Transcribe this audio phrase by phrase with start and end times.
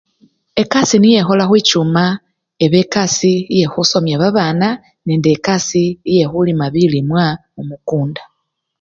[0.61, 2.03] Ekasii niye ekhola khwichuma,
[2.63, 4.67] eba ekasii yekhusomya babana
[5.05, 7.25] nende ekasii yekhulima bilimwa
[7.67, 8.21] mukunda.